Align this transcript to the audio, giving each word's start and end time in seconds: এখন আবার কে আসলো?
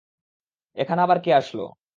এখন 0.77 0.97
আবার 0.99 1.17
কে 1.23 1.31
আসলো? 1.33 1.63